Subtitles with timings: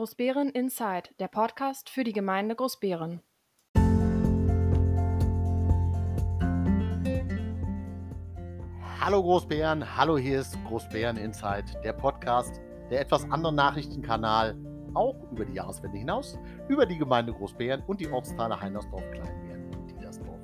[0.00, 3.20] Großbären Inside, der Podcast für die Gemeinde Großbären.
[8.98, 14.56] Hallo Großbären, hallo hier ist Großbären Inside, der Podcast, der etwas andere Nachrichtenkanal,
[14.94, 19.90] auch über die Jahreswende hinaus, über die Gemeinde Großbären und die Ortsteile Heinersdorf, Kleinbären und
[19.90, 20.40] Diedersdorf.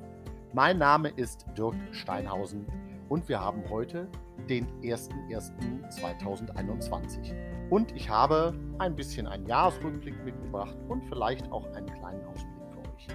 [0.53, 2.67] Mein Name ist Dirk Steinhausen
[3.09, 4.07] und wir haben heute
[4.49, 7.33] den 01.01.2021.
[7.69, 12.79] Und ich habe ein bisschen einen Jahresrückblick mitgebracht und vielleicht auch einen kleinen Ausblick für
[12.79, 13.07] euch.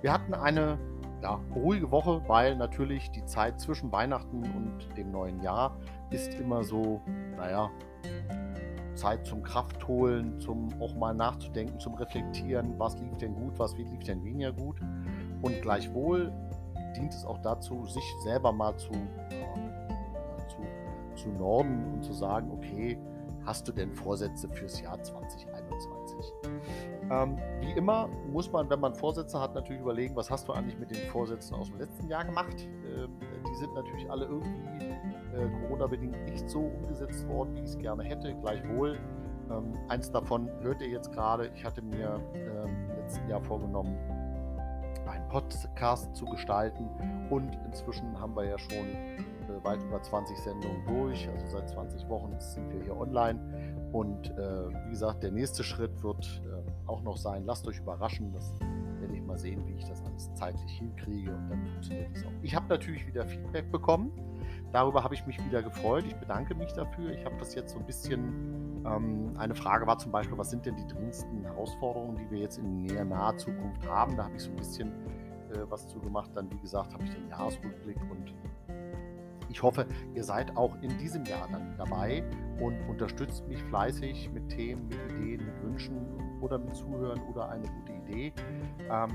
[0.00, 0.78] Wir hatten eine
[1.22, 5.76] ja, ruhige Woche, weil natürlich die Zeit zwischen Weihnachten und dem neuen Jahr
[6.10, 7.00] ist immer so,
[7.36, 7.70] naja,
[8.94, 13.88] Zeit zum Kraftholen, zum auch mal nachzudenken, zum Reflektieren, was lief denn gut, was lief
[14.04, 14.80] denn weniger gut.
[15.42, 16.32] Und gleichwohl
[16.96, 18.92] dient es auch dazu, sich selber mal zu,
[21.16, 22.98] zu, norden und zu sagen, okay,
[23.44, 26.32] hast du denn Vorsätze fürs Jahr 2021?
[27.10, 30.78] Ähm, wie immer muss man, wenn man Vorsätze hat, natürlich überlegen, was hast du eigentlich
[30.78, 32.68] mit den Vorsätzen aus dem letzten Jahr gemacht?
[32.86, 33.10] Ähm,
[33.48, 34.84] die sind natürlich alle irgendwie
[35.34, 38.34] äh, Corona-bedingt nicht so umgesetzt worden, wie ich es gerne hätte.
[38.40, 38.98] Gleichwohl,
[39.50, 41.50] ähm, eins davon hört ihr jetzt gerade.
[41.54, 43.96] Ich hatte mir ähm, im letzten Jahr vorgenommen,
[45.06, 46.88] einen Podcast zu gestalten
[47.30, 48.86] und inzwischen haben wir ja schon
[49.52, 51.28] äh, weit über 20 Sendungen durch.
[51.28, 53.40] Also seit 20 Wochen sind wir hier online.
[53.92, 57.44] Und äh, wie gesagt, der nächste Schritt wird äh, auch noch sein.
[57.44, 58.32] Lasst euch überraschen.
[58.32, 58.54] Das
[59.00, 61.30] werde ich mal sehen, wie ich das alles zeitlich hinkriege.
[61.30, 62.30] Und dann funktioniert es auch.
[62.42, 64.12] Ich habe natürlich wieder Feedback bekommen.
[64.72, 66.04] Darüber habe ich mich wieder gefreut.
[66.06, 67.10] Ich bedanke mich dafür.
[67.12, 68.82] Ich habe das jetzt so ein bisschen.
[68.84, 72.58] Ähm, eine Frage war zum Beispiel, was sind denn die dringendsten Herausforderungen, die wir jetzt
[72.58, 74.16] in näher naher Zukunft haben?
[74.16, 74.88] Da habe ich so ein bisschen
[75.52, 76.30] äh, was zu gemacht.
[76.34, 78.34] Dann, wie gesagt, habe ich den Jahresrückblick und
[79.52, 82.24] ich hoffe, ihr seid auch in diesem Jahr dann dabei
[82.58, 85.98] und unterstützt mich fleißig mit Themen, mit Ideen, mit Wünschen
[86.40, 88.32] oder mit Zuhören oder eine gute Idee.
[88.90, 89.10] Ähm,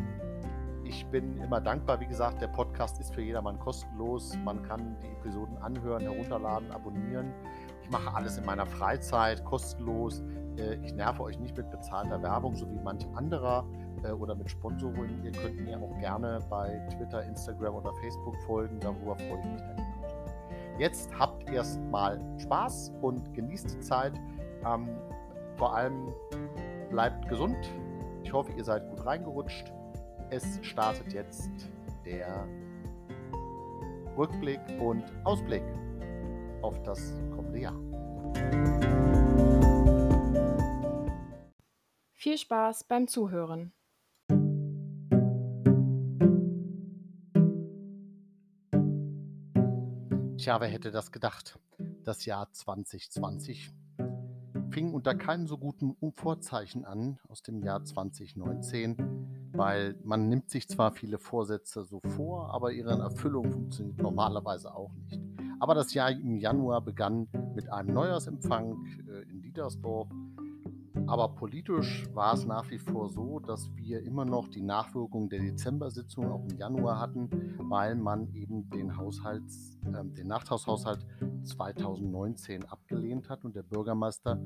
[0.84, 2.00] ich bin immer dankbar.
[2.00, 4.38] Wie gesagt, der Podcast ist für jedermann kostenlos.
[4.46, 7.34] Man kann die Episoden anhören, herunterladen, abonnieren.
[7.82, 10.22] Ich mache alles in meiner Freizeit kostenlos.
[10.58, 13.66] Äh, ich nerve euch nicht mit bezahlter Werbung, so wie manch anderer
[14.04, 15.24] äh, oder mit Sponsoring.
[15.24, 18.80] Ihr könnt mir auch gerne bei Twitter, Instagram oder Facebook folgen.
[18.80, 19.87] Darüber freue ich mich dann.
[20.80, 24.14] Jetzt habt erstmal Spaß und genießt die Zeit.
[24.64, 24.88] Ähm,
[25.56, 26.14] vor allem
[26.92, 27.58] bleibt gesund.
[28.24, 29.74] Ich hoffe, ihr seid gut reingerutscht.
[30.30, 31.50] Es startet jetzt
[32.06, 32.48] der
[34.16, 35.64] Rückblick und Ausblick
[36.62, 37.80] auf das kommende Jahr.
[42.14, 43.74] Viel Spaß beim Zuhören.
[50.48, 51.60] Tja, wer hätte das gedacht?
[52.06, 53.70] Das Jahr 2020
[54.72, 58.96] fing unter keinem so guten Vorzeichen an aus dem Jahr 2019,
[59.52, 64.94] weil man nimmt sich zwar viele Vorsätze so vor, aber ihre Erfüllung funktioniert normalerweise auch
[64.94, 65.20] nicht.
[65.60, 70.08] Aber das Jahr im Januar begann mit einem Neujahrsempfang äh, in Diedersdorf
[71.08, 75.40] aber politisch war es nach wie vor so, dass wir immer noch die Nachwirkungen der
[75.40, 81.06] Dezember-Sitzung auch im Januar hatten, weil man eben den, Haushalts, äh, den Nachtragshaushalt
[81.44, 84.40] 2019 abgelehnt hat und der Bürgermeister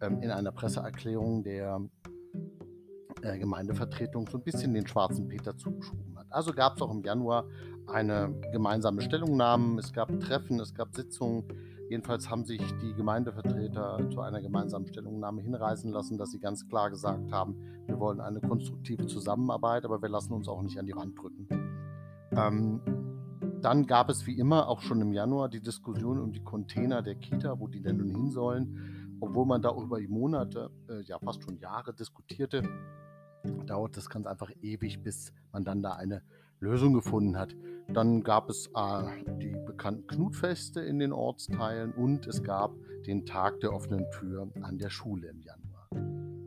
[0.00, 1.80] ähm, in einer Presseerklärung der
[3.22, 6.26] äh, Gemeindevertretung so ein bisschen den schwarzen Peter zugeschoben hat.
[6.30, 7.46] Also gab es auch im Januar
[7.86, 11.44] eine gemeinsame Stellungnahme, es gab Treffen, es gab Sitzungen
[11.88, 16.90] Jedenfalls haben sich die Gemeindevertreter zu einer gemeinsamen Stellungnahme hinreißen lassen, dass sie ganz klar
[16.90, 20.96] gesagt haben, wir wollen eine konstruktive Zusammenarbeit, aber wir lassen uns auch nicht an die
[20.96, 21.48] Wand drücken.
[22.32, 22.80] Ähm,
[23.62, 27.14] dann gab es wie immer auch schon im Januar die Diskussion um die Container der
[27.14, 29.16] Kita, wo die denn nun hin sollen.
[29.20, 32.62] Obwohl man da über Monate, äh, ja fast schon Jahre diskutierte,
[33.66, 36.22] dauert das ganz einfach ewig, bis man dann da eine
[36.60, 37.54] Lösung gefunden hat.
[37.88, 39.02] Dann gab es äh,
[39.40, 42.74] die bekannten Knutfeste in den Ortsteilen und es gab
[43.06, 45.88] den Tag der offenen Tür an der Schule im Januar.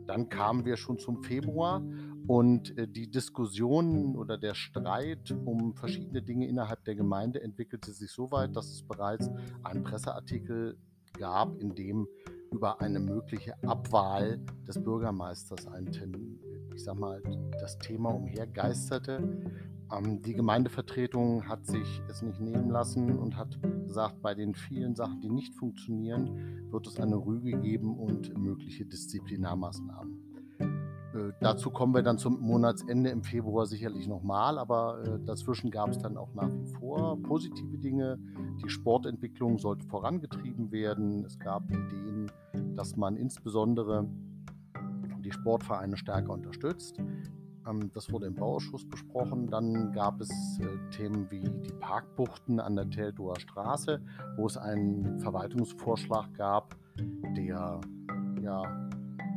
[0.06, 1.82] Dann kamen wir schon zum Februar
[2.26, 8.10] und äh, die Diskussion oder der Streit um verschiedene Dinge innerhalb der Gemeinde entwickelte sich
[8.10, 9.30] so weit, dass es bereits
[9.62, 10.76] einen Presseartikel
[11.18, 12.06] gab, in dem
[12.52, 15.88] über eine mögliche Abwahl des Bürgermeisters ein,
[16.74, 17.22] ich sag mal,
[17.60, 19.22] das Thema umhergeisterte.
[19.92, 24.94] Ähm, die Gemeindevertretung hat sich es nicht nehmen lassen und hat gesagt, bei den vielen
[24.94, 30.30] Sachen, die nicht funktionieren, wird es eine Rüge geben und mögliche Disziplinarmaßnahmen.
[31.12, 35.90] Äh, dazu kommen wir dann zum Monatsende im Februar sicherlich nochmal, aber äh, dazwischen gab
[35.90, 38.18] es dann auch nach wie vor positive Dinge.
[38.62, 41.24] Die Sportentwicklung sollte vorangetrieben werden.
[41.24, 42.30] Es gab Ideen,
[42.76, 44.06] dass man insbesondere
[45.24, 47.00] die Sportvereine stärker unterstützt.
[47.70, 49.48] Ähm, das wurde im Bauausschuss besprochen.
[49.48, 50.30] Dann gab es
[50.60, 54.00] äh, Themen wie die Parkbuchten an der Teltower Straße,
[54.36, 56.76] wo es einen Verwaltungsvorschlag gab,
[57.36, 57.80] der
[58.42, 58.90] ja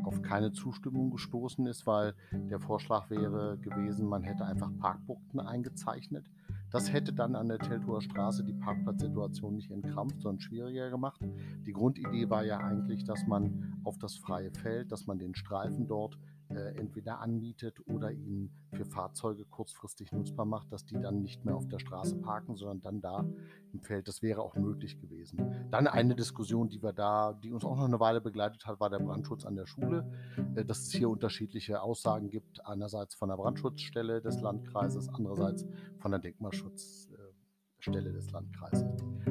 [0.03, 6.29] auf keine Zustimmung gestoßen ist, weil der Vorschlag wäre gewesen, man hätte einfach Parkbuchten eingezeichnet.
[6.71, 11.21] Das hätte dann an der Teltower Straße die Parkplatzsituation nicht entkrampft, sondern schwieriger gemacht.
[11.65, 15.87] Die Grundidee war ja eigentlich, dass man auf das freie Feld, dass man den Streifen
[15.87, 16.17] dort
[16.55, 21.55] äh, entweder anmietet oder ihn für Fahrzeuge kurzfristig nutzbar macht, dass die dann nicht mehr
[21.55, 23.25] auf der Straße parken, sondern dann da
[23.73, 24.07] im Feld.
[24.07, 25.67] Das wäre auch möglich gewesen.
[25.71, 28.89] Dann eine Diskussion, die wir da, die uns auch noch eine Weile begleitet hat, war
[28.89, 30.09] der Brandschutz an der Schule.
[30.55, 35.65] Äh, dass es hier unterschiedliche Aussagen gibt, einerseits von der Brandschutzstelle des Landkreises, andererseits
[35.99, 38.85] von der Denkmalschutzstelle des Landkreises.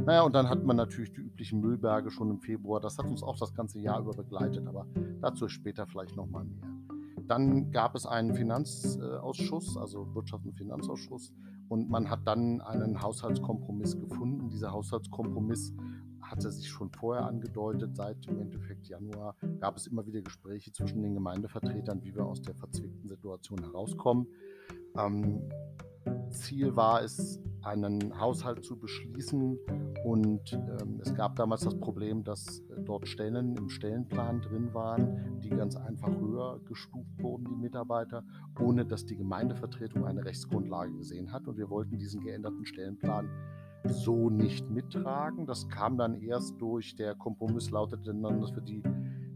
[0.04, 2.80] Naja, und dann hat man natürlich die üblichen Müllberge schon im Februar.
[2.80, 4.86] Das hat uns auch das ganze Jahr über begleitet, aber
[5.20, 6.81] dazu später vielleicht nochmal mehr.
[7.28, 11.32] Dann gab es einen Finanzausschuss, also Wirtschafts- und Finanzausschuss,
[11.68, 14.50] und man hat dann einen Haushaltskompromiss gefunden.
[14.50, 15.74] Dieser Haushaltskompromiss
[16.20, 17.96] hatte sich schon vorher angedeutet.
[17.96, 22.42] Seit im Endeffekt Januar gab es immer wieder Gespräche zwischen den Gemeindevertretern, wie wir aus
[22.42, 24.26] der verzwickten Situation herauskommen.
[24.98, 25.40] Ähm,
[26.30, 29.58] Ziel war es, einen Haushalt zu beschließen.
[30.04, 35.40] Und ähm, es gab damals das Problem, dass äh, dort Stellen im Stellenplan drin waren,
[35.40, 38.24] die ganz einfach höher gestuft wurden, die Mitarbeiter,
[38.60, 41.46] ohne dass die Gemeindevertretung eine Rechtsgrundlage gesehen hat.
[41.46, 43.28] Und wir wollten diesen geänderten Stellenplan
[43.84, 45.46] so nicht mittragen.
[45.46, 48.82] Das kam dann erst durch, der Kompromiss lautete dann, dass wir die,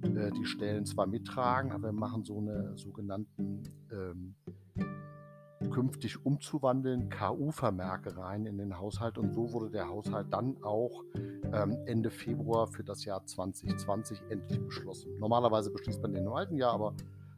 [0.03, 4.35] äh, die Stellen zwar mittragen, aber wir machen so eine sogenannten ähm,
[5.77, 9.19] künftig umzuwandeln, KU-Vermerke rein in den Haushalt.
[9.19, 11.05] Und so wurde der Haushalt dann auch
[11.53, 15.19] ähm, Ende Februar für das Jahr 2020 endlich beschlossen.
[15.19, 16.95] Normalerweise beschließt man den im alten Jahr, aber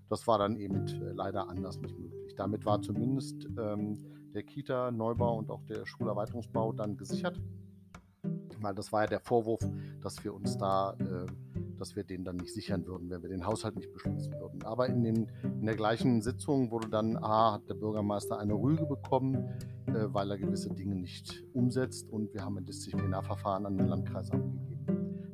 [0.08, 2.32] das war dann eben äh, leider anders nicht möglich.
[2.36, 3.98] Damit war zumindest ähm,
[4.32, 7.40] der Kita-Neubau und auch der Schulerweiterungsbau dann gesichert.
[8.60, 9.68] Weil das war ja der Vorwurf,
[10.00, 11.26] dass wir uns da äh,
[11.78, 14.62] dass wir den dann nicht sichern würden, wenn wir den Haushalt nicht beschließen würden.
[14.64, 18.84] Aber in, den, in der gleichen Sitzung wurde dann, A, hat der Bürgermeister eine Rüge
[18.86, 19.36] bekommen,
[19.86, 24.30] äh, weil er gewisse Dinge nicht umsetzt und wir haben ein Disziplinarverfahren an den Landkreis
[24.30, 24.78] abgegeben.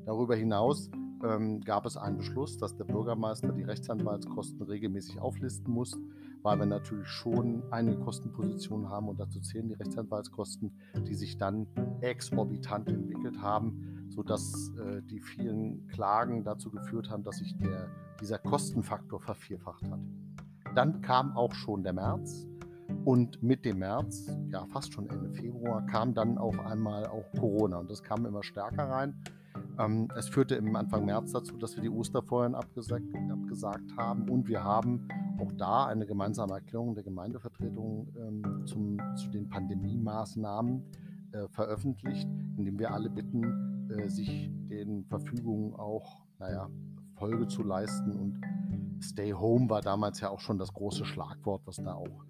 [0.05, 0.91] Darüber hinaus
[1.25, 5.97] ähm, gab es einen Beschluss, dass der Bürgermeister die Rechtsanwaltskosten regelmäßig auflisten muss,
[6.45, 10.73] weil wir natürlich schon einige Kostenpositionen haben und dazu zählen die Rechtsanwaltskosten,
[11.09, 11.67] die sich dann
[12.01, 17.89] exorbitant entwickelt haben sodass äh, die vielen Klagen dazu geführt haben, dass sich der,
[18.21, 20.01] dieser Kostenfaktor vervierfacht hat.
[20.75, 22.47] Dann kam auch schon der März
[23.05, 27.79] und mit dem März, ja fast schon Ende Februar, kam dann auf einmal auch Corona
[27.79, 29.15] und das kam immer stärker rein.
[29.79, 34.49] Ähm, es führte im Anfang März dazu, dass wir die Osterfeuern abgesagt, abgesagt haben und
[34.49, 35.09] wir haben
[35.39, 40.83] auch da eine gemeinsame Erklärung der Gemeindevertretung ähm, zum, zu den Pandemie-Maßnahmen
[41.33, 46.69] äh, veröffentlicht, indem wir alle bitten, äh, sich den Verfügungen auch, naja,
[47.17, 48.13] Folge zu leisten.
[48.13, 48.41] Und
[49.03, 52.25] Stay Home war damals ja auch schon das große Schlagwort, was da auch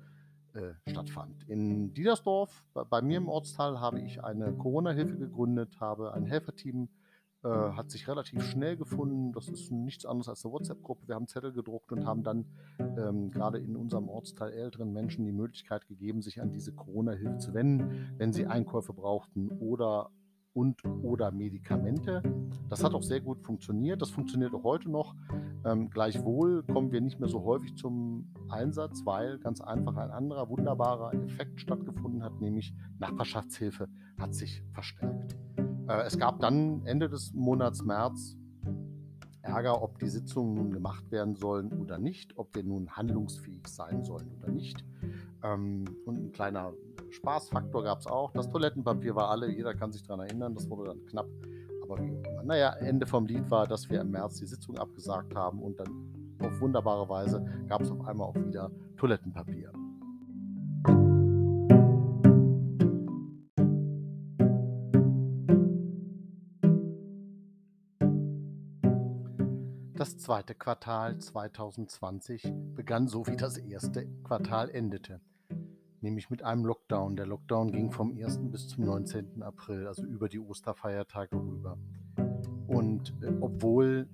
[0.55, 1.49] äh, stattfand.
[1.49, 6.85] In Diedersdorf, bei, bei, mir im Ortsteil, habe ich eine Corona-Hilfe gegründet, habe ein Helferteam,
[6.85, 7.04] äh,
[7.49, 9.33] hat sich relativ schnell gefunden.
[9.33, 11.09] Das ist nichts anderes als eine WhatsApp-Gruppe.
[11.09, 12.47] Wir haben Zettel gedruckt und haben dann
[12.79, 17.55] ähm, gerade in unserem Ortsteil älteren Menschen die Möglichkeit gegeben, sich an diese Corona-Hilfe zu
[17.55, 20.11] wenden, wenn sie Einkäufe brauchten oder
[20.55, 22.23] und oder Medikamente.
[22.69, 24.01] Das hat auch sehr gut funktioniert.
[24.01, 25.15] Das funktioniert auch heute noch.
[25.65, 30.49] Ähm, gleichwohl kommen wir nicht mehr so häufig zum Einsatz, weil ganz einfach ein anderer
[30.49, 35.37] wunderbarer Effekt stattgefunden hat, nämlich Nachbarschaftshilfe hat sich verstärkt.
[35.89, 38.37] Äh, es gab dann Ende des Monats März
[39.45, 44.03] Ärger, ob die Sitzungen nun gemacht werden sollen oder nicht, ob wir nun handlungsfähig sein
[44.03, 44.83] sollen oder nicht.
[45.43, 46.73] Ähm, und ein kleiner
[47.11, 48.33] Spaßfaktor gab es auch.
[48.33, 51.27] Das Toilettenpapier war alle, jeder kann sich daran erinnern, das wurde dann knapp.
[51.83, 52.43] Aber wie immer.
[52.43, 56.39] Naja, Ende vom Lied war, dass wir im März die Sitzung abgesagt haben und dann
[56.41, 59.71] auf wunderbare Weise gab es auf einmal auch wieder Toilettenpapier.
[70.05, 75.23] Das zweite Quartal 2020 begann so, wie das erste Quartal endete
[76.03, 77.17] nämlich mit einem Lockdown.
[77.17, 78.39] Der Lockdown ging vom 1.
[78.51, 79.43] bis zum 19.
[79.43, 81.79] April, also über die Osterfeiertage rüber.
[82.67, 84.07] Und äh, obwohl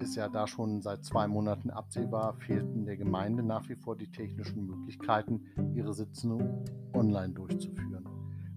[0.00, 4.10] es ja da schon seit zwei Monaten absehbar, fehlten der Gemeinde nach wie vor die
[4.10, 8.08] technischen Möglichkeiten, ihre Sitzungen online durchzuführen.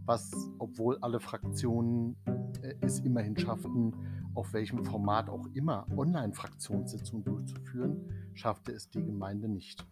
[0.05, 2.15] Was, obwohl alle Fraktionen
[2.63, 3.93] äh, es immerhin schafften,
[4.33, 9.85] auf welchem Format auch immer Online-Fraktionssitzungen durchzuführen, schaffte es die Gemeinde nicht.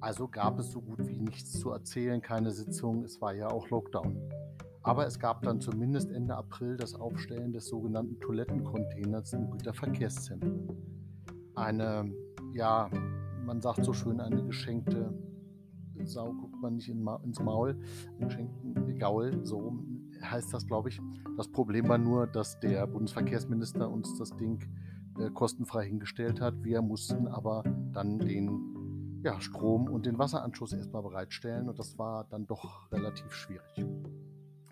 [0.00, 3.68] Also gab es so gut wie nichts zu erzählen, keine Sitzung, es war ja auch
[3.70, 4.16] Lockdown.
[4.82, 10.68] Aber es gab dann zumindest Ende April das Aufstellen des sogenannten Toilettencontainers im Güterverkehrszentrum.
[11.54, 12.12] Eine,
[12.54, 12.88] ja,
[13.44, 15.12] man sagt so schön, eine geschenkte
[16.04, 17.76] Sau guckt man nicht ins Maul,
[18.20, 19.72] geschenkten Gaul, so
[20.22, 21.00] heißt das, glaube ich.
[21.36, 24.60] Das Problem war nur, dass der Bundesverkehrsminister uns das Ding
[25.18, 26.54] äh, kostenfrei hingestellt hat.
[26.62, 32.24] Wir mussten aber dann den ja, Strom und den Wasseranschluss erstmal bereitstellen und das war
[32.30, 33.84] dann doch relativ schwierig.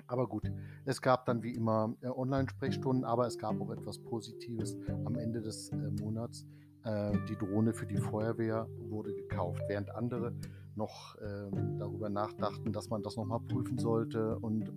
[0.07, 0.50] Aber gut,
[0.85, 5.41] es gab dann wie immer äh, Online-Sprechstunden, aber es gab auch etwas Positives am Ende
[5.43, 6.47] des äh, Monats.
[6.85, 10.33] Äh, die Drohne für die Feuerwehr wurde gekauft, während andere
[10.76, 14.68] noch ähm, darüber nachdachten, dass man das nochmal prüfen sollte und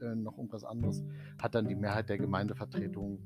[0.00, 1.04] äh, noch irgendwas anderes,
[1.40, 3.18] hat dann die Mehrheit der Gemeindevertretung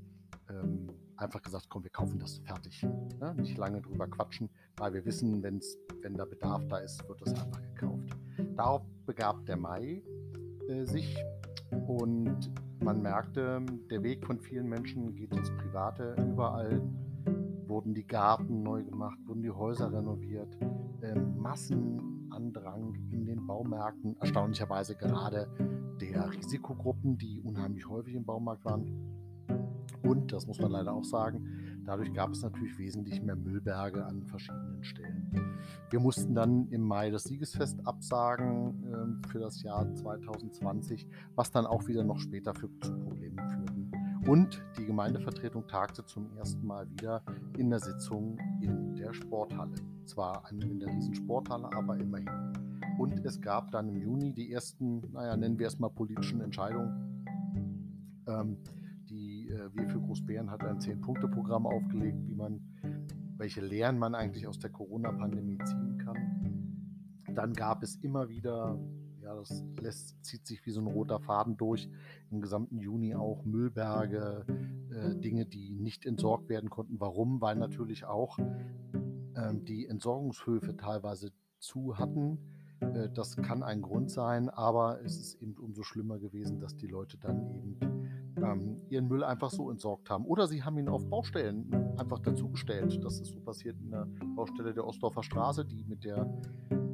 [0.49, 2.83] ähm, einfach gesagt, komm, wir kaufen das fertig.
[2.83, 3.35] Ne?
[3.37, 7.35] Nicht lange drüber quatschen, weil wir wissen, wenn's, wenn da Bedarf da ist, wird das
[7.35, 8.17] einfach gekauft.
[8.57, 10.03] Darauf begab der Mai
[10.69, 11.17] äh, sich
[11.87, 16.17] und man merkte, der Weg von vielen Menschen geht ins Private.
[16.19, 16.83] Überall
[17.69, 20.57] wurden die Garten neu gemacht, wurden die Häuser renoviert,
[21.01, 25.49] äh, Massenandrang in den Baumärkten, erstaunlicherweise gerade
[26.01, 29.13] der Risikogruppen, die unheimlich häufig im Baumarkt waren.
[30.03, 34.25] Und, das muss man leider auch sagen, dadurch gab es natürlich wesentlich mehr Müllberge an
[34.25, 35.59] verschiedenen Stellen.
[35.91, 41.67] Wir mussten dann im Mai das Siegesfest absagen äh, für das Jahr 2020, was dann
[41.67, 43.72] auch wieder noch später für, zu Problemen führten.
[44.27, 47.23] Und die Gemeindevertretung tagte zum ersten Mal wieder
[47.59, 49.75] in der Sitzung in der Sporthalle.
[50.07, 52.29] Zwar in der Riesensporthalle, aber immerhin.
[52.99, 57.25] Und es gab dann im Juni die ersten, naja, nennen wir es mal politischen Entscheidungen.
[58.29, 58.59] Ähm,
[59.09, 62.61] die äh, Wir für Großbären hat ein Zehn-Punkte-Programm aufgelegt, wie man,
[63.37, 67.35] welche Lehren man eigentlich aus der Corona-Pandemie ziehen kann.
[67.35, 68.79] Dann gab es immer wieder,
[69.35, 71.89] das lässt, zieht sich wie so ein roter Faden durch,
[72.31, 74.45] im gesamten Juni auch Müllberge,
[74.91, 77.01] äh, Dinge, die nicht entsorgt werden konnten.
[77.01, 77.41] Warum?
[77.41, 82.39] Weil natürlich auch äh, die Entsorgungshöfe teilweise zu hatten.
[82.81, 86.87] Äh, das kann ein Grund sein, aber es ist eben umso schlimmer gewesen, dass die
[86.87, 87.79] Leute dann eben
[88.43, 90.25] ähm, ihren Müll einfach so entsorgt haben.
[90.27, 93.03] Oder sie haben ihn auf Baustellen einfach dazugestellt.
[93.05, 96.27] Das ist so passiert in der Baustelle der Ostdorfer Straße, die mit der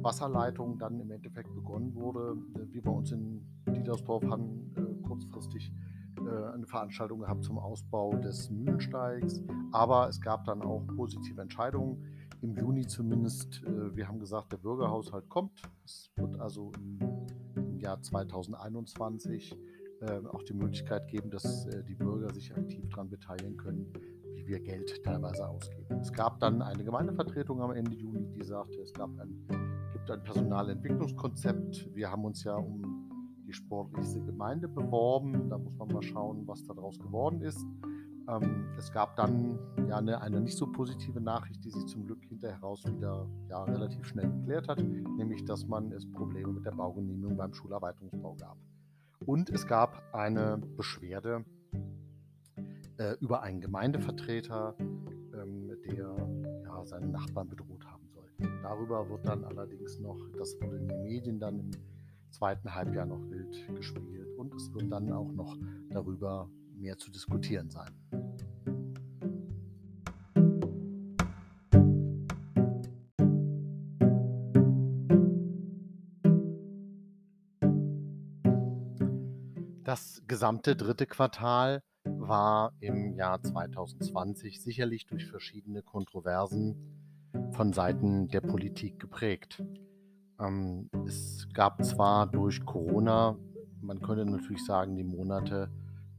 [0.01, 2.37] Wasserleitung dann im Endeffekt begonnen wurde.
[2.55, 5.71] Äh, wir bei uns in Diedersdorf haben äh, kurzfristig
[6.17, 9.43] äh, eine Veranstaltung gehabt zum Ausbau des Mühlensteigs.
[9.71, 12.03] Aber es gab dann auch positive Entscheidungen.
[12.41, 15.61] Im Juni zumindest, äh, wir haben gesagt, der Bürgerhaushalt kommt.
[15.85, 16.99] Es wird also im,
[17.55, 19.55] im Jahr 2021
[20.01, 23.93] äh, auch die Möglichkeit geben, dass äh, die Bürger sich aktiv daran beteiligen können,
[24.33, 25.99] wie wir Geld teilweise ausgeben.
[25.99, 29.45] Es gab dann eine Gemeindevertretung am Ende Juni, die sagte, es gab ein,
[30.11, 31.93] ein Personalentwicklungskonzept.
[31.93, 33.09] Wir haben uns ja um
[33.47, 35.49] die sportlichste Gemeinde beworben.
[35.49, 37.65] Da muss man mal schauen, was daraus geworden ist.
[38.29, 42.23] Ähm, es gab dann ja eine, eine, nicht so positive Nachricht, die sich zum Glück
[42.25, 47.35] hinterher wieder ja, relativ schnell geklärt hat, nämlich dass man es Probleme mit der Baugenehmigung
[47.37, 48.57] beim Schulerweiterungsbau gab.
[49.25, 51.43] Und es gab eine Beschwerde
[52.97, 56.15] äh, über einen Gemeindevertreter, ähm, der
[56.65, 57.78] ja, seinen Nachbarn bedroht.
[58.63, 61.71] Darüber wird dann allerdings noch, das wurde in den Medien dann im
[62.29, 65.57] zweiten Halbjahr noch wild gespielt und es wird dann auch noch
[65.89, 67.93] darüber mehr zu diskutieren sein.
[79.83, 86.98] Das gesamte dritte Quartal war im Jahr 2020 sicherlich durch verschiedene Kontroversen
[87.51, 89.63] von Seiten der Politik geprägt.
[90.39, 93.37] Ähm, es gab zwar durch Corona,
[93.81, 95.69] man könnte natürlich sagen, die Monate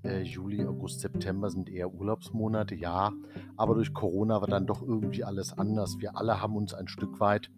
[0.02, 3.12] äh, Juli, August, September sind eher Urlaubsmonate, ja,
[3.56, 5.98] aber durch Corona war dann doch irgendwie alles anders.
[5.98, 7.50] Wir alle haben uns ein Stück weit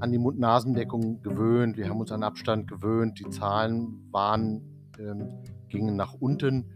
[0.00, 4.62] an die Mund-Nasendeckung gewöhnt, wir haben uns an Abstand gewöhnt, die Zahlen waren
[4.98, 5.28] ähm,
[5.68, 6.66] gingen nach unten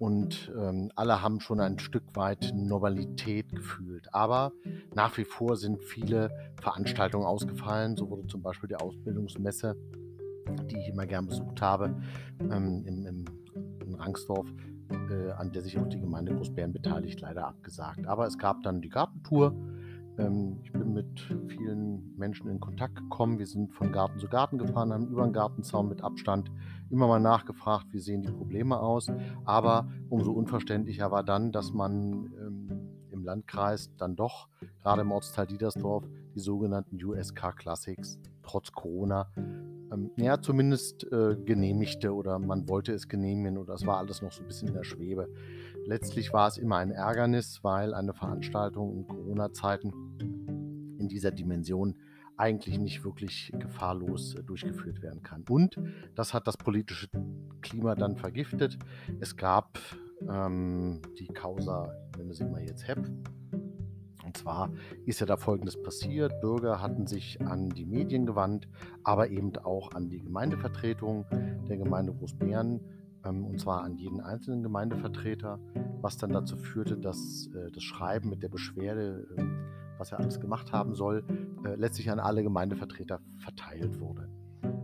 [0.00, 4.08] und ähm, alle haben schon ein Stück weit Normalität gefühlt.
[4.14, 4.52] Aber
[4.94, 7.98] nach wie vor sind viele Veranstaltungen ausgefallen.
[7.98, 9.76] So wurde zum Beispiel die Ausbildungsmesse,
[10.70, 12.00] die ich immer gern besucht habe,
[12.40, 13.24] ähm, im, im,
[13.84, 14.46] in Rangsdorf,
[15.10, 18.06] äh, an der sich auch die Gemeinde Großbären beteiligt, leider abgesagt.
[18.06, 19.54] Aber es gab dann die Gartentour,
[20.16, 23.38] ich bin mit vielen Menschen in Kontakt gekommen.
[23.38, 26.50] Wir sind von Garten zu Garten gefahren, haben über den Gartenzaun mit Abstand
[26.90, 29.10] immer mal nachgefragt, wie sehen die Probleme aus.
[29.44, 34.48] Aber umso unverständlicher war dann, dass man ähm, im Landkreis dann doch,
[34.82, 39.30] gerade im Ortsteil Diedersdorf, die sogenannten USK Classics trotz Corona
[39.92, 44.32] ähm, ja, zumindest äh, genehmigte oder man wollte es genehmigen oder es war alles noch
[44.32, 45.28] so ein bisschen in der Schwebe.
[45.86, 49.92] Letztlich war es immer ein Ärgernis, weil eine Veranstaltung in Corona-Zeiten
[50.98, 51.96] in dieser Dimension
[52.36, 55.44] eigentlich nicht wirklich gefahrlos äh, durchgeführt werden kann.
[55.48, 55.76] Und
[56.14, 57.08] das hat das politische
[57.60, 58.78] Klima dann vergiftet.
[59.20, 59.78] Es gab
[60.28, 63.06] ähm, die Causa, nennen wir sie mal jetzt HEP,
[64.30, 64.70] und zwar
[65.06, 66.40] ist ja da Folgendes passiert.
[66.40, 68.68] Bürger hatten sich an die Medien gewandt,
[69.02, 71.26] aber eben auch an die Gemeindevertretung
[71.68, 72.80] der Gemeinde Großbären,
[73.24, 75.58] und zwar an jeden einzelnen Gemeindevertreter,
[76.00, 79.42] was dann dazu führte, dass äh, das Schreiben mit der Beschwerde, äh,
[79.98, 81.24] was er alles gemacht haben soll,
[81.64, 84.28] äh, letztlich an alle Gemeindevertreter verteilt wurde.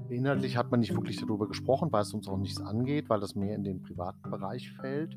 [0.09, 3.35] Inhaltlich hat man nicht wirklich darüber gesprochen, weil es uns auch nichts angeht, weil das
[3.35, 5.17] mehr in den privaten Bereich fällt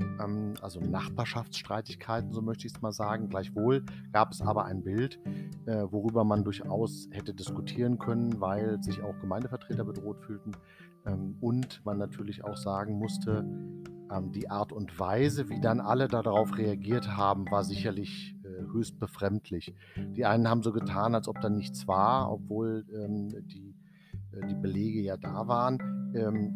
[0.00, 3.28] ähm, also Nachbarschaftsstreitigkeiten, so möchte ich es mal sagen.
[3.28, 5.18] Gleichwohl gab es aber ein Bild,
[5.66, 10.52] äh, worüber man durchaus hätte diskutieren können, weil sich auch Gemeindevertreter bedroht fühlten
[11.06, 13.44] ähm, und man natürlich auch sagen musste,
[14.12, 18.98] ähm, die Art und Weise, wie dann alle darauf reagiert haben, war sicherlich äh, höchst
[18.98, 19.74] befremdlich.
[19.96, 23.74] Die einen haben so getan, als ob da nichts war, obwohl ähm, die,
[24.32, 25.78] äh, die Belege ja da waren.
[26.14, 26.54] Ähm,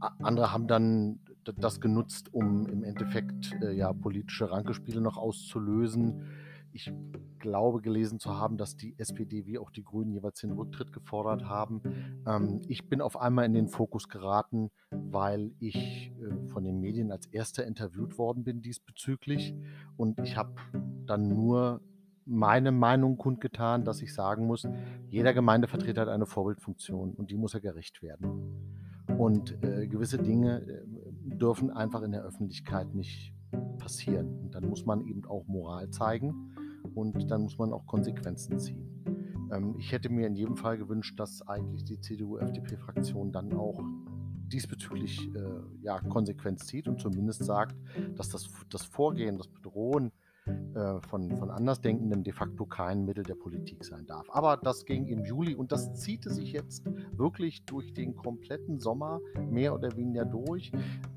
[0.00, 6.22] andere haben dann das genutzt, um im Endeffekt äh, ja politische Rankespiele noch auszulösen.
[6.74, 6.90] Ich
[7.38, 11.44] glaube gelesen zu haben, dass die SPD wie auch die Grünen jeweils den Rücktritt gefordert
[11.44, 11.82] haben.
[12.26, 17.12] Ähm, ich bin auf einmal in den Fokus geraten, weil ich äh, von den Medien
[17.12, 19.54] als erster interviewt worden bin diesbezüglich.
[19.96, 20.54] Und ich habe
[21.06, 21.82] dann nur
[22.24, 24.66] meine Meinung kundgetan, dass ich sagen muss,
[25.10, 28.52] jeder Gemeindevertreter hat eine Vorbildfunktion und die muss er gerecht werden.
[29.18, 33.34] Und äh, gewisse Dinge äh, dürfen einfach in der Öffentlichkeit nicht
[33.78, 34.38] passieren.
[34.40, 36.54] Und dann muss man eben auch Moral zeigen
[36.94, 39.48] und dann muss man auch Konsequenzen ziehen.
[39.52, 43.80] Ähm, ich hätte mir in jedem Fall gewünscht, dass eigentlich die CDU-FDP-Fraktion dann auch
[44.52, 47.76] diesbezüglich äh, ja, Konsequenz zieht und zumindest sagt,
[48.16, 50.12] dass das, das Vorgehen, das Bedrohen
[50.46, 54.26] äh, von, von Andersdenkenden de facto kein Mittel der Politik sein darf.
[54.30, 59.20] Aber das ging im Juli und das ziehte sich jetzt wirklich durch den kompletten Sommer
[59.50, 60.72] mehr oder weniger durch.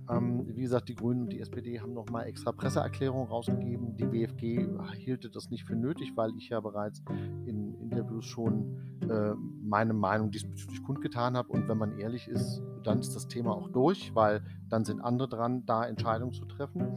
[0.10, 3.98] Ähm, wie gesagt, die Grünen und die SPD haben nochmal extra Presseerklärungen rausgegeben.
[3.98, 7.02] Die BFG hielte das nicht für nötig, weil ich ja bereits
[7.46, 8.78] in Interviews schon
[9.10, 11.50] äh, meine Meinung diesbezüglich kundgetan habe.
[11.50, 15.28] Und wenn man ehrlich ist, dann ist das Thema auch durch, weil dann sind andere
[15.28, 16.94] dran, da Entscheidungen zu treffen.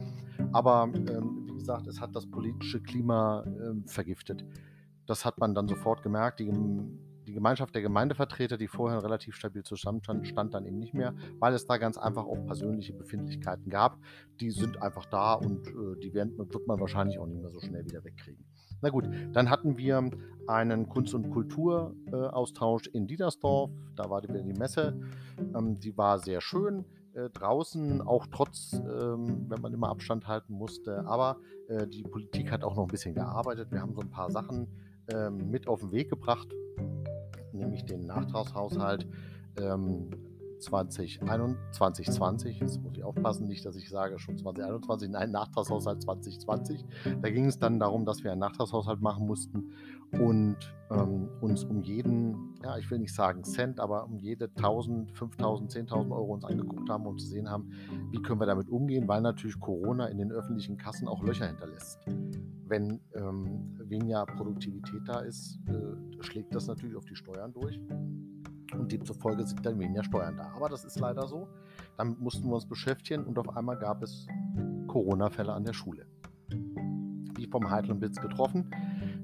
[0.51, 4.45] Aber ähm, wie gesagt, es hat das politische Klima äh, vergiftet.
[5.07, 6.39] Das hat man dann sofort gemerkt.
[6.39, 6.51] Die,
[7.29, 11.53] die Gemeinschaft der Gemeindevertreter, die vorher relativ stabil zusammenstand, stand dann eben nicht mehr, weil
[11.53, 13.99] es da ganz einfach auch persönliche Befindlichkeiten gab.
[14.39, 17.59] Die sind einfach da und äh, die werden, wird man wahrscheinlich auch nicht mehr so
[17.59, 18.43] schnell wieder wegkriegen.
[18.81, 20.09] Na gut, dann hatten wir
[20.47, 23.69] einen Kunst- und Kulturaustausch in Diedersdorf.
[23.95, 24.99] Da war wieder die Messe.
[25.55, 30.53] Ähm, die war sehr schön äh, draußen, auch trotz, ähm, wenn man immer Abstand halten
[30.53, 31.05] musste.
[31.05, 31.37] Aber
[31.67, 33.71] äh, die Politik hat auch noch ein bisschen gearbeitet.
[33.71, 34.67] Wir haben so ein paar Sachen
[35.13, 36.47] ähm, mit auf den Weg gebracht,
[37.59, 39.07] nämlich den Nachtragshaushalt.
[39.57, 40.09] Ähm,
[40.59, 46.85] 2020, jetzt muss ich aufpassen, nicht, dass ich sage schon 2021, nein, Nachtragshaushalt 2020.
[47.21, 49.71] Da ging es dann darum, dass wir einen Nachtragshaushalt machen mussten
[50.11, 50.57] und
[50.91, 55.71] ähm, uns um jeden, ja, ich will nicht sagen Cent, aber um jede 1000, 5000,
[55.71, 57.71] 10.000 Euro uns angeguckt haben und zu sehen haben,
[58.11, 61.99] wie können wir damit umgehen, weil natürlich Corona in den öffentlichen Kassen auch Löcher hinterlässt.
[62.65, 67.79] Wenn ähm, weniger Produktivität da ist, äh, schlägt das natürlich auf die Steuern durch
[68.73, 70.51] und demzufolge sind dann weniger Steuern da.
[70.55, 71.47] Aber das ist leider so.
[71.97, 74.27] Damit mussten wir uns beschäftigen und auf einmal gab es
[74.87, 76.05] Corona-Fälle an der Schule.
[77.35, 78.69] Wie vom heiteren Blitz getroffen.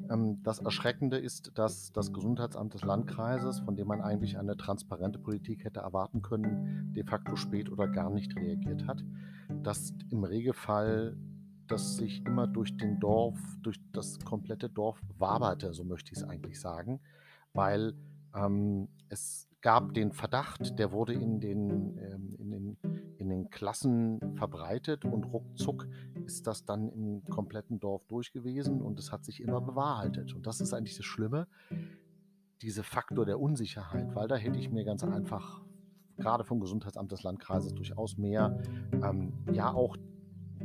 [0.09, 5.19] Ähm, das Erschreckende ist, dass das Gesundheitsamt des Landkreises, von dem man eigentlich eine transparente
[5.19, 9.03] Politik hätte erwarten können, de facto spät oder gar nicht reagiert hat.
[9.63, 11.17] Dass im Regelfall
[11.67, 16.23] das sich immer durch den Dorf, durch das komplette Dorf waberte, so möchte ich es
[16.23, 16.99] eigentlich sagen,
[17.53, 17.93] weil
[18.35, 22.77] ähm, es gab den Verdacht, der wurde in den, ähm, in, den,
[23.25, 25.87] in den Klassen verbreitet und ruckzuck
[26.25, 30.33] ist das dann im kompletten Dorf durch gewesen und es hat sich immer bewahrheitet.
[30.35, 31.47] Und das ist eigentlich das Schlimme,
[32.61, 35.63] dieser Faktor der Unsicherheit, weil da hätte ich mir ganz einfach
[36.17, 38.61] gerade vom Gesundheitsamt des Landkreises durchaus mehr,
[39.03, 39.97] ähm, ja auch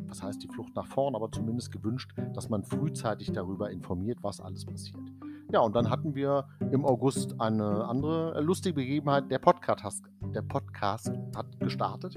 [0.06, 4.40] was heißt die Flucht nach vorn, aber zumindest gewünscht, dass man frühzeitig darüber informiert, was
[4.40, 5.02] alles passiert.
[5.52, 9.28] Ja, und dann hatten wir im August eine andere lustige Begebenheit.
[9.32, 9.94] Der Podcast, hat,
[10.32, 12.14] der Podcast hat gestartet.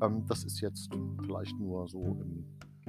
[0.00, 2.44] Ähm, das ist jetzt vielleicht nur so im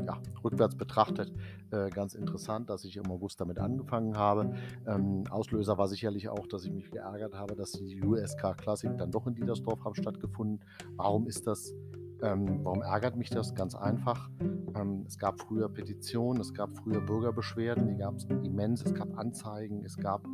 [0.06, 1.34] ja, rückwärts betrachtet
[1.72, 4.54] äh, ganz interessant, dass ich im August damit angefangen habe.
[4.86, 9.10] Ähm, Auslöser war sicherlich auch, dass ich mich geärgert habe, dass die USK Classic dann
[9.10, 10.64] doch in Diedersdorf haben stattgefunden.
[10.96, 11.74] Warum ist das?
[12.22, 13.54] Ähm, warum ärgert mich das?
[13.54, 14.30] Ganz einfach.
[14.76, 19.18] Ähm, es gab früher Petitionen, es gab früher Bürgerbeschwerden, die gab es immens, es gab
[19.18, 20.26] Anzeigen, es gab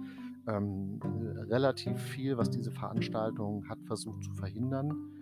[0.47, 0.99] ähm,
[1.49, 5.12] relativ viel, was diese Veranstaltung hat versucht zu verhindern.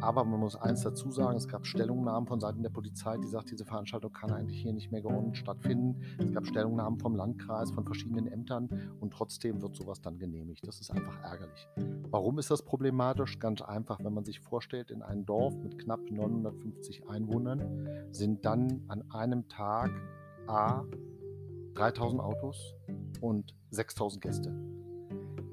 [0.00, 3.50] Aber man muss eins dazu sagen, es gab Stellungnahmen von Seiten der Polizei, die sagt,
[3.50, 6.00] diese Veranstaltung kann eigentlich hier nicht mehr geordnet stattfinden.
[6.18, 8.68] Es gab Stellungnahmen vom Landkreis, von verschiedenen Ämtern
[9.00, 10.66] und trotzdem wird sowas dann genehmigt.
[10.66, 11.68] Das ist einfach ärgerlich.
[12.10, 13.38] Warum ist das problematisch?
[13.38, 18.84] Ganz einfach, wenn man sich vorstellt, in einem Dorf mit knapp 950 Einwohnern sind dann
[18.88, 19.90] an einem Tag
[20.46, 20.84] A
[21.74, 22.74] 3000 Autos
[23.20, 24.54] und 6000 Gäste.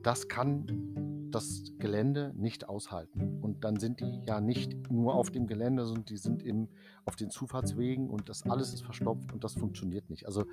[0.01, 0.94] Das kann
[1.35, 3.39] das Gelände nicht aushalten.
[3.41, 6.69] Und dann sind die ja nicht nur auf dem Gelände, sondern die sind im,
[7.03, 10.25] auf den Zufahrtswegen und das alles ist verstopft und das funktioniert nicht.
[10.25, 10.45] Also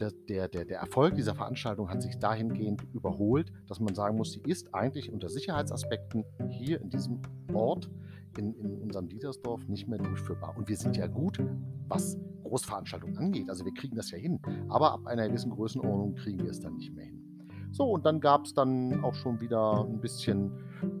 [0.00, 0.12] der,
[0.48, 4.74] der, der, Erfolg dieser Veranstaltung hat sich dahingehend überholt, dass man sagen muss, sie ist
[4.74, 7.20] eigentlich unter Sicherheitsaspekten hier in diesem
[7.52, 7.90] Ort,
[8.38, 10.56] in, in unserem Dietersdorf, nicht mehr durchführbar.
[10.56, 11.38] Und wir sind ja gut,
[11.86, 13.50] was Großveranstaltungen angeht.
[13.50, 14.40] Also wir kriegen das ja hin.
[14.68, 17.29] Aber ab einer gewissen Größenordnung kriegen wir es dann nicht mehr hin.
[17.72, 20.52] So, und dann gab es dann auch schon wieder ein bisschen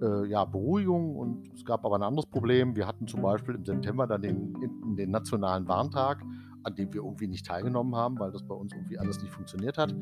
[0.02, 2.76] äh, ja, Beruhigung und es gab aber ein anderes Problem.
[2.76, 6.22] Wir hatten zum Beispiel im September dann den, in, den Nationalen Warntag,
[6.62, 9.78] an dem wir irgendwie nicht teilgenommen haben, weil das bei uns irgendwie alles nicht funktioniert
[9.78, 9.94] hat.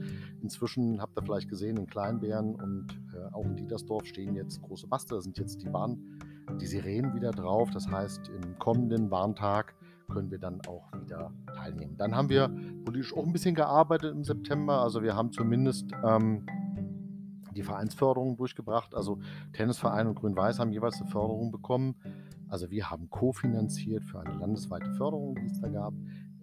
[0.42, 4.86] Inzwischen habt ihr vielleicht gesehen, in Kleinbären und äh, auch in Dietersdorf stehen jetzt große
[4.88, 6.20] Maste, da sind jetzt die Warn,
[6.60, 7.70] die Sirenen wieder drauf.
[7.70, 9.74] Das heißt, im kommenden Warntag
[10.08, 11.96] können wir dann auch wieder teilnehmen.
[11.96, 12.48] Dann haben wir
[12.84, 14.80] politisch auch ein bisschen gearbeitet im September.
[14.80, 16.46] Also wir haben zumindest ähm,
[17.54, 18.94] die Vereinsförderung durchgebracht.
[18.94, 19.18] Also
[19.52, 21.96] Tennisverein und Grün-Weiß haben jeweils eine Förderung bekommen.
[22.48, 25.92] Also wir haben kofinanziert für eine landesweite Förderung, die es da gab.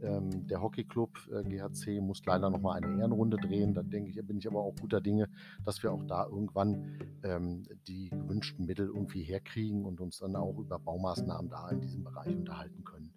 [0.04, 3.74] Ähm, der Hockeyclub äh, GHC muss leider nochmal eine Ehrenrunde drehen.
[3.74, 5.30] Da denke ich, bin ich aber auch guter Dinge,
[5.64, 10.58] dass wir auch da irgendwann ähm, die gewünschten Mittel irgendwie herkriegen und uns dann auch
[10.60, 13.14] über Baumaßnahmen da in diesem Bereich unterhalten können.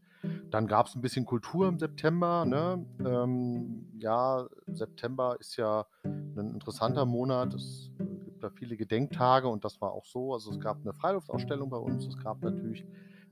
[0.51, 2.45] Dann gab es ein bisschen Kultur im September.
[2.45, 2.85] Ne?
[3.05, 7.55] Ähm, ja, September ist ja ein interessanter Monat.
[7.55, 7.91] Es
[8.25, 10.33] gibt da viele Gedenktage und das war auch so.
[10.33, 12.07] Also es gab eine Freiluftausstellung bei uns.
[12.07, 12.87] Es gab natürlich,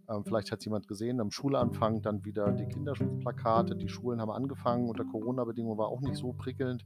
[0.09, 3.77] ähm, vielleicht hat es jemand gesehen, am Schulanfang dann wieder die Kinderschutzplakate.
[3.77, 4.89] Die Schulen haben angefangen.
[4.89, 6.85] Unter Corona-Bedingungen war auch nicht so prickelnd.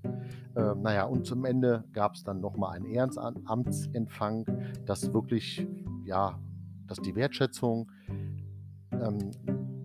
[0.56, 4.46] Ähm, naja, und zum Ende gab es dann nochmal einen Ehrenamtsempfang,
[4.84, 5.66] das wirklich,
[6.04, 6.38] ja,
[6.86, 7.90] dass die Wertschätzung
[8.92, 9.30] ähm,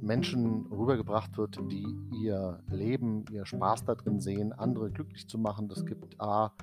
[0.06, 5.68] Menschen rübergebracht wird, die ihr Leben, ihr Spaß darin sehen, andere glücklich zu machen.
[5.68, 6.54] Das gibt A,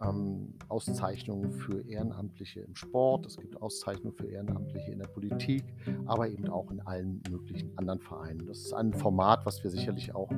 [0.00, 5.64] ähm, Auszeichnungen für Ehrenamtliche im Sport, es gibt Auszeichnungen für Ehrenamtliche in der Politik,
[6.06, 8.46] aber eben auch in allen möglichen anderen Vereinen.
[8.46, 10.30] Das ist ein Format, was wir sicherlich auch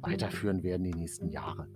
[0.00, 1.66] weiterführen werden die nächsten Jahre.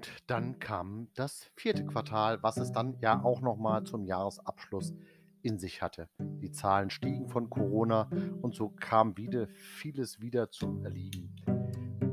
[0.00, 4.94] Und dann kam das vierte Quartal, was es dann ja auch nochmal zum Jahresabschluss
[5.42, 6.08] in sich hatte.
[6.18, 8.08] Die Zahlen stiegen von Corona
[8.40, 11.36] und so kam wieder vieles wieder zum Erliegen.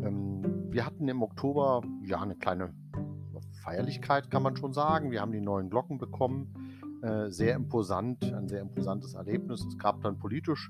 [0.03, 2.73] Ähm, wir hatten im Oktober ja eine kleine
[3.63, 5.09] Feierlichkeit, kann man schon sagen.
[5.09, 6.99] Wir haben die neuen Glocken bekommen.
[7.03, 9.63] Äh, sehr imposant, ein sehr imposantes Erlebnis.
[9.65, 10.69] Es gab dann politisch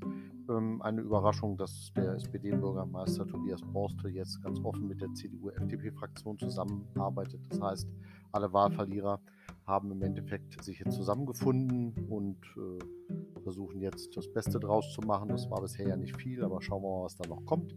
[0.50, 7.40] ähm, eine Überraschung, dass der SPD-Bürgermeister Tobias Borstel jetzt ganz offen mit der CDU-FDP-Fraktion zusammenarbeitet.
[7.50, 7.88] Das heißt,
[8.32, 9.20] alle Wahlverlierer
[9.66, 15.30] haben im Endeffekt sich jetzt zusammengefunden und äh, versuchen jetzt das Beste draus zu machen.
[15.30, 17.76] Das war bisher ja nicht viel, aber schauen wir mal, was da noch kommt.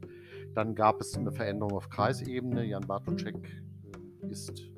[0.54, 2.64] Dann gab es eine Veränderung auf Kreisebene.
[2.64, 3.36] Jan Bartoczek
[4.22, 4.70] äh, ist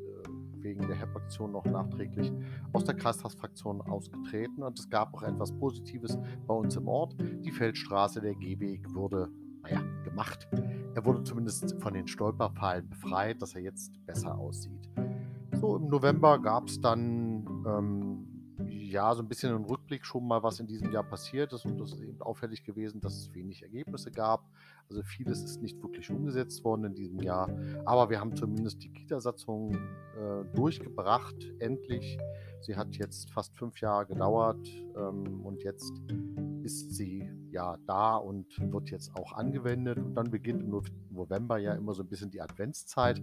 [0.63, 2.33] wegen der HEP-Aktion noch nachträglich
[2.73, 4.63] aus der Kreistagsfraktion ausgetreten.
[4.63, 7.15] Und es gab auch etwas Positives bei uns im Ort.
[7.45, 9.29] Die Feldstraße, der Gehweg wurde,
[9.63, 10.49] naja, gemacht.
[10.95, 14.91] Er wurde zumindest von den Stolperfallen befreit, dass er jetzt besser aussieht.
[15.61, 18.32] So, im November gab es dann ähm,
[18.93, 21.65] ja, so ein bisschen im Rückblick schon mal, was in diesem Jahr passiert ist.
[21.65, 24.45] Und das ist eben auffällig gewesen, dass es wenig Ergebnisse gab.
[24.89, 27.49] Also vieles ist nicht wirklich umgesetzt worden in diesem Jahr.
[27.87, 32.19] Aber wir haben zumindest die Kita-Satzung äh, durchgebracht, endlich.
[32.61, 35.93] Sie hat jetzt fast fünf Jahre gedauert ähm, und jetzt
[36.63, 39.99] ist sie ja da und wird jetzt auch angewendet.
[39.99, 43.21] Und dann beginnt im November ja immer so ein bisschen die Adventszeit.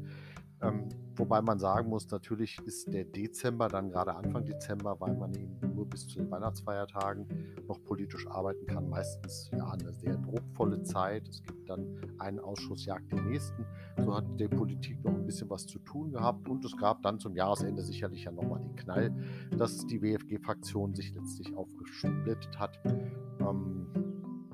[0.62, 5.34] Ähm, wobei man sagen muss, natürlich ist der Dezember, dann gerade Anfang Dezember, weil man
[5.34, 7.28] eben nur bis zu den Weihnachtsfeiertagen
[7.68, 11.28] noch politisch arbeiten kann, meistens ja eine sehr druckvolle Zeit.
[11.28, 13.66] Es gibt dann einen Ausschuss, jagt den nächsten.
[14.04, 17.20] So hat die Politik noch ein bisschen was zu tun gehabt und es gab dann
[17.20, 19.14] zum Jahresende sicherlich ja nochmal den Knall,
[19.58, 22.80] dass die WFG-Fraktion sich letztlich aufgesplittet hat.
[23.40, 23.88] Ähm,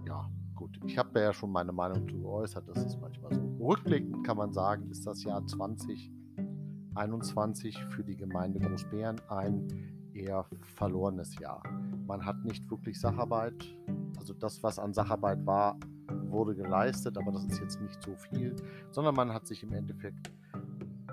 [0.06, 0.80] ja, gut.
[0.86, 3.42] Ich habe ja schon meine Meinung zu geäußert, das ist manchmal so.
[3.60, 9.68] Rückblickend kann man sagen, ist das Jahr 2021 für die Gemeinde Großbären ein
[10.14, 11.62] eher verlorenes Jahr.
[12.08, 13.76] Man hat nicht wirklich Sacharbeit,
[14.18, 15.78] also das, was an Sacharbeit war,
[16.30, 18.56] wurde geleistet, aber das ist jetzt nicht so viel,
[18.92, 20.32] sondern man hat sich im Endeffekt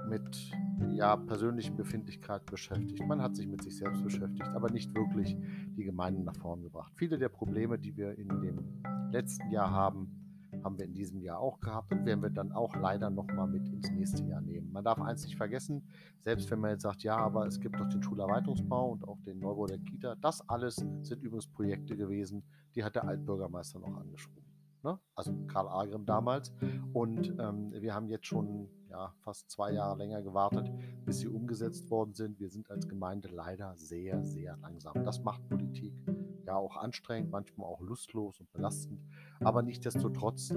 [0.08, 0.52] mit
[0.90, 3.06] ja, persönlichen Befindlichkeiten beschäftigt.
[3.06, 5.36] Man hat sich mit sich selbst beschäftigt, aber nicht wirklich
[5.76, 6.92] die Gemeinde nach vorn gebracht.
[6.96, 10.18] Viele der Probleme, die wir in dem letzten Jahr haben,
[10.62, 13.68] haben wir in diesem Jahr auch gehabt und werden wir dann auch leider nochmal mit
[13.68, 14.70] ins nächste Jahr nehmen.
[14.70, 15.82] Man darf eins nicht vergessen,
[16.20, 19.38] selbst wenn man jetzt sagt, ja, aber es gibt doch den Schulerweiterungsbau und auch den
[19.38, 24.42] Neubau der Kita, das alles sind übrigens Projekte gewesen, die hat der Altbürgermeister noch angeschoben.
[24.82, 24.98] Ne?
[25.14, 26.52] Also Karl Agrim damals.
[26.92, 30.70] Und ähm, wir haben jetzt schon ja, fast zwei Jahre länger gewartet,
[31.06, 32.38] bis sie umgesetzt worden sind.
[32.38, 35.02] Wir sind als Gemeinde leider sehr, sehr langsam.
[35.02, 35.94] Das macht Politik
[36.44, 39.00] ja auch anstrengend, manchmal auch lustlos und belastend.
[39.40, 40.52] Aber nichtsdestotrotz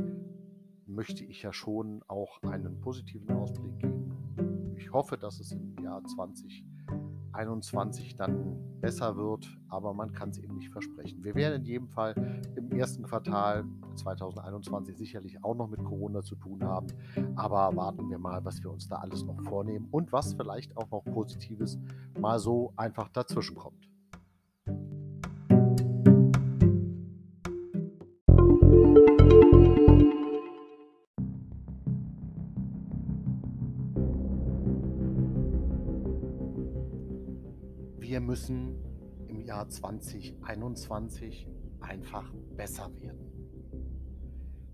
[0.86, 4.74] möchte ich ja schon auch einen positiven Ausblick geben.
[4.76, 10.56] Ich hoffe, dass es im Jahr 2021 dann besser wird, aber man kann es eben
[10.56, 11.24] nicht versprechen.
[11.24, 13.64] Wir werden in jedem Fall im ersten Quartal
[13.96, 16.88] 2021 sicherlich auch noch mit Corona zu tun haben,
[17.36, 20.90] aber warten wir mal, was wir uns da alles noch vornehmen und was vielleicht auch
[20.92, 21.78] noch Positives
[22.20, 23.90] mal so einfach dazwischen kommt.
[38.16, 38.78] wir müssen
[39.28, 41.50] im Jahr 2021
[41.82, 43.25] einfach besser werden.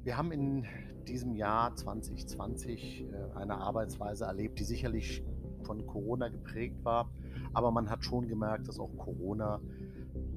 [0.04, 0.66] Wir haben in
[1.08, 5.24] diesem Jahr 2020 äh, eine Arbeitsweise erlebt, die sicherlich
[5.64, 7.12] von Corona geprägt war,
[7.54, 9.62] aber man hat schon gemerkt, dass auch Corona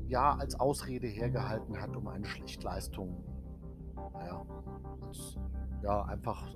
[0.06, 3.24] ja als Ausrede hergehalten hat, um eine Schlechtleistung,
[4.12, 4.44] naja,
[5.00, 5.38] als,
[5.82, 6.54] ja, einfach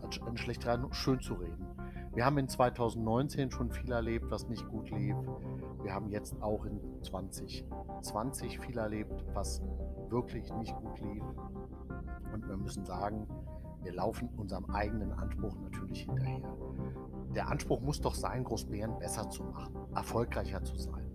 [0.00, 1.66] als eine Schlechtleistung schön zu reden.
[2.14, 5.16] Wir haben in 2019 schon viel erlebt, was nicht gut lief.
[5.82, 9.60] Wir haben jetzt auch in 2020 viel erlebt, was
[10.08, 11.24] wirklich nicht gut lief.
[12.32, 13.26] Und wir müssen sagen,
[13.82, 16.42] wir laufen unserem eigenen Anspruch natürlich hinterher.
[17.34, 21.10] Der Anspruch muss doch sein, Großbären besser zu machen, erfolgreicher zu sein,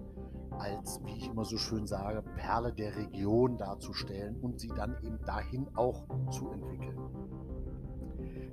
[0.52, 5.20] als, wie ich immer so schön sage, Perle der Region darzustellen und sie dann eben
[5.26, 6.98] dahin auch zu entwickeln.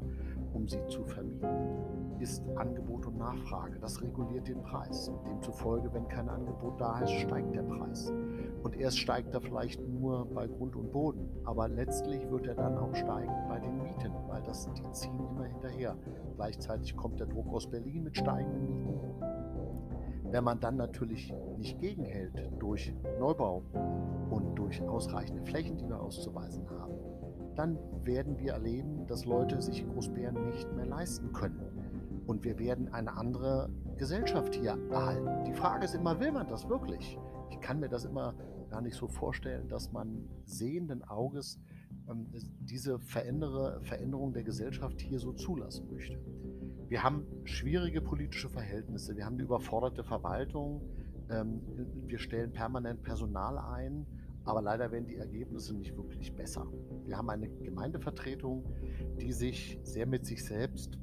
[0.54, 3.78] um sie zu vermieten, ist Angebot und Nachfrage.
[3.80, 5.12] Das reguliert den Preis.
[5.26, 8.14] Demzufolge, wenn kein Angebot da ist, steigt der Preis.
[8.62, 12.78] Und erst steigt er vielleicht nur bei Grund und Boden, aber letztlich wird er dann
[12.78, 15.98] auch steigen bei den Mieten, weil das, die ziehen immer hinterher.
[16.36, 19.00] Gleichzeitig kommt der Druck aus Berlin mit steigenden Mieten.
[20.34, 23.62] Wenn man dann natürlich nicht gegenhält durch Neubau
[24.30, 26.94] und durch ausreichende Flächen, die wir auszuweisen haben,
[27.54, 32.24] dann werden wir erleben, dass Leute sich Großbären nicht mehr leisten können.
[32.26, 35.44] Und wir werden eine andere Gesellschaft hier erhalten.
[35.44, 37.16] Die Frage ist immer, will man das wirklich?
[37.50, 38.34] Ich kann mir das immer
[38.70, 41.60] gar nicht so vorstellen, dass man sehenden Auges
[42.10, 42.26] ähm,
[42.58, 46.18] diese Veränderung der Gesellschaft hier so zulassen möchte.
[46.94, 50.80] Wir haben schwierige politische Verhältnisse, wir haben die überforderte Verwaltung,
[51.28, 51.60] ähm,
[52.06, 54.06] wir stellen permanent Personal ein
[54.44, 56.66] aber leider werden die Ergebnisse nicht wirklich besser.
[57.06, 58.64] Wir haben eine Gemeindevertretung,
[59.20, 60.98] die sich sehr mit sich selbst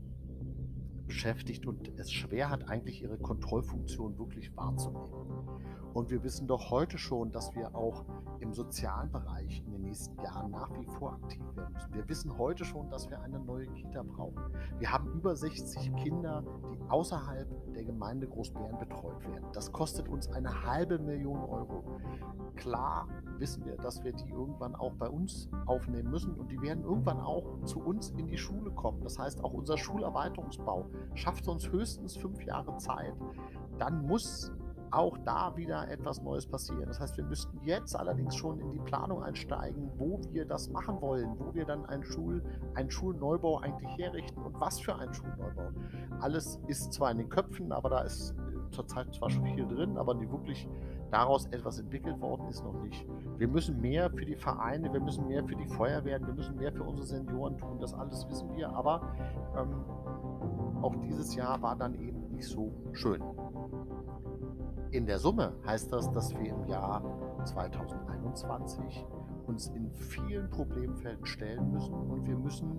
[1.08, 5.61] beschäftigt und es schwer hat, eigentlich ihre Kontrollfunktion wirklich wahrzunehmen.
[5.94, 8.06] Und wir wissen doch heute schon, dass wir auch
[8.40, 11.94] im sozialen Bereich in den nächsten Jahren nach wie vor aktiv werden müssen.
[11.94, 14.42] Wir wissen heute schon, dass wir eine neue Kita brauchen.
[14.80, 19.46] Wir haben über 60 Kinder, die außerhalb der Gemeinde Großbären betreut werden.
[19.54, 21.84] Das kostet uns eine halbe Million Euro.
[22.56, 26.84] Klar wissen wir, dass wir die irgendwann auch bei uns aufnehmen müssen und die werden
[26.84, 29.02] irgendwann auch zu uns in die Schule kommen.
[29.02, 33.14] Das heißt, auch unser Schulerweiterungsbau schafft uns höchstens fünf Jahre Zeit.
[33.78, 34.52] Dann muss
[34.92, 36.86] auch da wieder etwas Neues passieren.
[36.86, 41.02] Das heißt, wir müssten jetzt allerdings schon in die Planung einsteigen, wo wir das machen
[41.02, 42.44] wollen, wo wir dann einen, Schul,
[42.76, 45.70] einen Schulneubau eigentlich herrichten und was für einen Schulneubau.
[46.20, 49.98] Alles ist zwar in den Köpfen, aber da ist äh, zurzeit zwar schon viel drin,
[49.98, 50.68] aber die wirklich
[51.10, 53.06] daraus etwas entwickelt worden ist noch nicht.
[53.38, 56.72] Wir müssen mehr für die Vereine, wir müssen mehr für die Feuerwehren, wir müssen mehr
[56.72, 57.80] für unsere Senioren tun.
[57.80, 59.14] Das alles wissen wir, aber
[59.58, 59.86] ähm,
[60.82, 63.22] auch dieses Jahr war dann eben nicht so schön.
[64.92, 67.02] In der Summe heißt das, dass wir im Jahr
[67.46, 69.06] 2021
[69.48, 72.78] uns in vielen Problemfelden stellen müssen und wir müssen,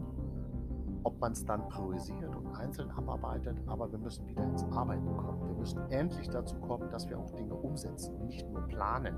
[1.04, 5.40] ob man es dann priorisiert und einzeln abarbeitet, aber wir müssen wieder ins Arbeiten kommen.
[5.48, 9.16] Wir müssen endlich dazu kommen, dass wir auch Dinge umsetzen, nicht nur planen.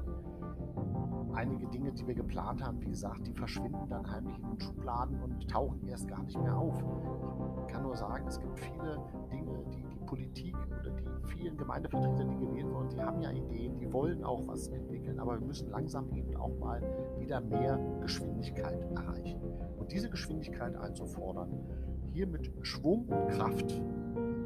[1.34, 5.20] Einige Dinge, die wir geplant haben, wie gesagt, die verschwinden dann heimlich in den Schubladen
[5.20, 6.82] und tauchen erst gar nicht mehr auf.
[7.66, 8.98] Ich kann nur sagen, es gibt viele
[9.32, 13.78] Dinge, die die Politik oder die vielen Gemeindevertreter, die gewählt wurden, die haben ja Ideen,
[13.78, 16.80] die wollen auch was entwickeln, aber wir müssen langsam eben auch mal
[17.18, 19.40] wieder mehr Geschwindigkeit erreichen.
[19.78, 21.50] Und diese Geschwindigkeit einzufordern,
[22.12, 23.82] hier mit Schwung und Kraft,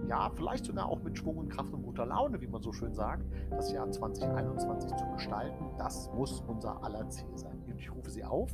[0.08, 2.94] ja, vielleicht sogar auch mit Schwung und Kraft und guter Laune, wie man so schön
[2.94, 7.62] sagt, das Jahr 2021 zu gestalten, das muss unser aller Ziel sein.
[7.66, 8.50] Und ich rufe Sie auf,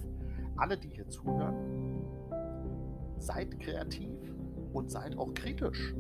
[0.57, 1.55] alle, die hier zuhören,
[3.19, 4.19] seid kreativ
[4.73, 5.95] und seid auch kritisch.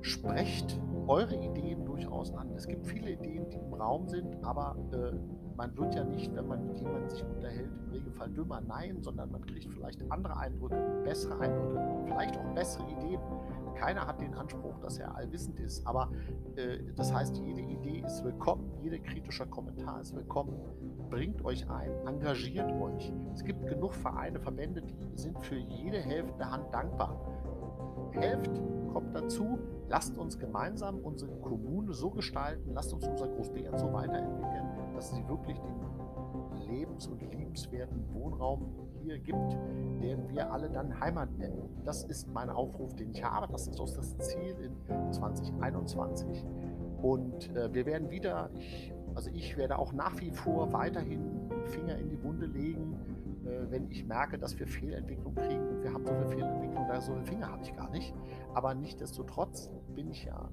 [0.00, 2.50] Sprecht eure Ideen durchaus an.
[2.54, 5.12] Es gibt viele Ideen, die im Raum sind, aber äh,
[5.56, 9.30] man wird ja nicht, wenn man mit jemandem sich unterhält, im Regelfall dümmer Nein, sondern
[9.30, 13.20] man kriegt vielleicht andere Eindrücke, bessere Eindrücke, vielleicht auch bessere Ideen.
[13.74, 16.10] Keiner hat den Anspruch, dass er allwissend ist, aber
[16.56, 20.54] äh, das heißt, jede Idee ist willkommen, jeder kritische Kommentar ist willkommen.
[21.10, 23.12] Bringt euch ein, engagiert euch.
[23.34, 27.20] Es gibt genug Vereine, Verbände, die sind für jede helfende Hand dankbar.
[28.12, 28.50] Helft,
[28.92, 29.58] kommt dazu,
[29.88, 35.26] lasst uns gemeinsam unsere Kommune so gestalten, lasst uns unser Großbären so weiterentwickeln, dass sie
[35.28, 39.52] wirklich den lebens- und liebenswerten Wohnraum hier gibt,
[40.02, 41.68] den wir alle dann Heimat nennen.
[41.84, 43.50] Das ist mein Aufruf, den ich habe.
[43.52, 44.56] Das ist auch das Ziel
[44.88, 46.44] in 2021.
[47.02, 51.98] Und äh, wir werden wieder, ich, also ich werde auch nach wie vor weiterhin Finger
[51.98, 52.96] in die Wunde legen,
[53.44, 57.00] äh, wenn ich merke, dass wir Fehlentwicklung kriegen und wir haben so eine Fehlentwicklung, da
[57.00, 58.14] so viele Finger habe ich gar nicht.
[58.54, 60.48] Aber nichtsdestotrotz bin ich ja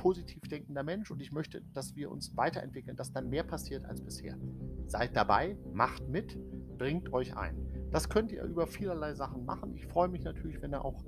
[0.00, 4.00] positiv denkender Mensch und ich möchte, dass wir uns weiterentwickeln, dass dann mehr passiert als
[4.00, 4.38] bisher.
[4.86, 6.38] Seid dabei, macht mit,
[6.78, 7.54] bringt euch ein.
[7.90, 9.74] Das könnt ihr über vielerlei Sachen machen.
[9.74, 11.04] Ich freue mich natürlich, wenn ihr auch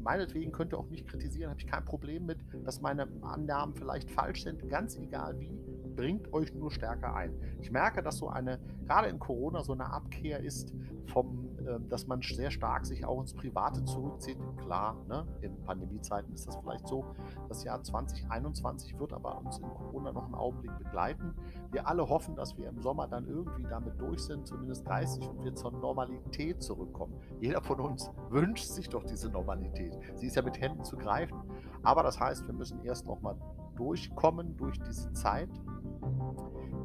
[0.00, 4.10] meinetwegen könnt ihr auch mich kritisieren, habe ich kein Problem mit, dass meine Annahmen vielleicht
[4.10, 5.50] falsch sind, ganz egal wie
[5.96, 7.34] bringt euch nur stärker ein.
[7.60, 10.72] Ich merke, dass so eine, gerade in Corona, so eine Abkehr ist
[11.06, 14.38] vom, äh, dass man sehr stark sich auch ins Private zurückzieht.
[14.58, 15.26] Klar, ne?
[15.40, 17.04] in Pandemiezeiten ist das vielleicht so.
[17.48, 21.34] Das Jahr 2021 wird aber uns in Corona noch einen Augenblick begleiten.
[21.70, 25.44] Wir alle hoffen, dass wir im Sommer dann irgendwie damit durch sind, zumindest geistig, und
[25.44, 27.14] wir zur Normalität zurückkommen.
[27.40, 29.96] Jeder von uns wünscht sich doch diese Normalität.
[30.14, 31.42] Sie ist ja mit Händen zu greifen.
[31.82, 33.36] Aber das heißt, wir müssen erst noch mal
[33.76, 35.50] durchkommen durch diese Zeit.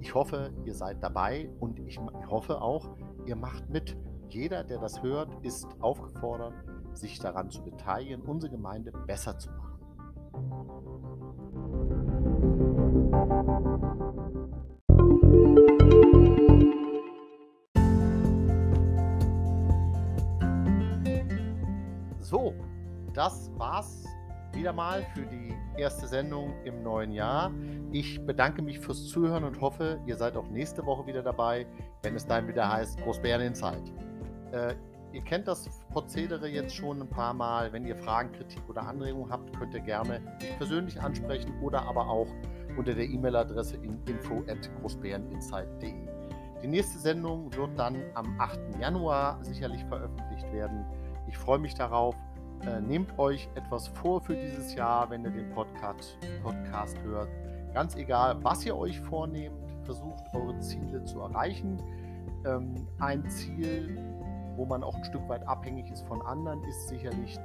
[0.02, 2.90] Ich hoffe, ihr seid dabei und ich hoffe auch,
[3.28, 3.96] ihr macht mit.
[4.30, 6.54] Jeder, der das hört, ist aufgefordert,
[6.94, 9.78] sich daran zu beteiligen, unsere Gemeinde besser zu machen.
[22.20, 22.56] So,
[23.14, 24.01] das war's
[24.54, 27.52] wieder mal für die erste Sendung im neuen Jahr.
[27.92, 31.66] Ich bedanke mich fürs Zuhören und hoffe, ihr seid auch nächste Woche wieder dabei,
[32.04, 33.92] wenn es dann wieder heißt Großbären Insight.
[34.52, 34.76] Äh,
[35.14, 37.74] ihr kennt das Prozedere jetzt schon ein paar Mal.
[37.74, 42.08] Wenn ihr Fragen, Kritik oder Anregungen habt, könnt ihr gerne mich persönlich ansprechen oder aber
[42.08, 42.28] auch
[42.78, 45.94] unter der E-Mail-Adresse info@großbäreninsight.de.
[46.62, 48.60] Die nächste Sendung wird dann am 8.
[48.80, 50.86] Januar sicherlich veröffentlicht werden.
[51.28, 52.16] Ich freue mich darauf.
[52.66, 57.30] Äh, nehmt euch etwas vor für dieses Jahr, wenn ihr den Podcast, Podcast hört.
[57.74, 61.82] Ganz egal, was ihr euch vornehmt, versucht eure Ziele zu erreichen.
[62.46, 63.98] Ähm, ein Ziel,
[64.56, 67.40] wo man auch ein Stück weit abhängig ist von anderen, ist sicherlich,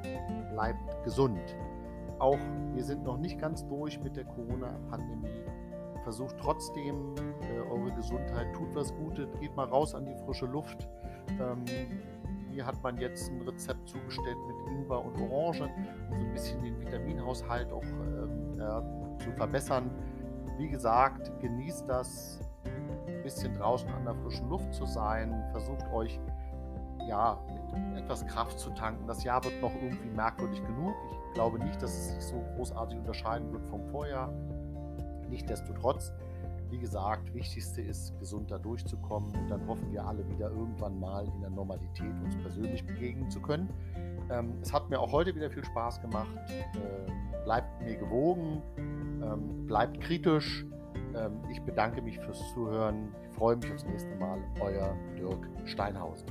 [0.53, 1.57] bleibt gesund.
[2.19, 2.39] Auch
[2.75, 5.45] wir sind noch nicht ganz durch mit der Corona-Pandemie.
[6.03, 10.89] Versucht trotzdem äh, eure Gesundheit, tut was Gutes, geht mal raus an die frische Luft.
[11.41, 11.65] Ähm,
[12.57, 16.63] hier hat man jetzt ein Rezept zugestellt mit Ingwer und Orange, um so ein bisschen
[16.63, 18.83] den Vitaminhaushalt auch ähm, ja,
[19.19, 19.91] zu verbessern.
[20.57, 25.45] Wie gesagt, genießt das, ein bisschen draußen an der frischen Luft zu sein.
[25.51, 26.19] Versucht euch
[27.07, 27.39] ja
[27.93, 29.07] mit etwas Kraft zu tanken.
[29.07, 30.95] Das Jahr wird noch irgendwie merkwürdig genug.
[31.29, 34.33] Ich glaube nicht, dass es sich so großartig unterscheiden wird vom Vorjahr.
[35.29, 36.11] Nichtsdestotrotz
[36.77, 41.27] wie gesagt, wichtigste ist, gesund da durchzukommen und dann hoffen wir alle wieder irgendwann mal
[41.27, 43.71] in der Normalität uns persönlich begegnen zu können.
[44.31, 46.29] Ähm, es hat mir auch heute wieder viel Spaß gemacht.
[46.51, 50.67] Äh, bleibt mir gewogen, ähm, bleibt kritisch.
[51.17, 53.09] Ähm, ich bedanke mich fürs Zuhören.
[53.23, 54.39] Ich freue mich aufs nächste Mal.
[54.61, 56.27] Euer Dirk Steinhausen.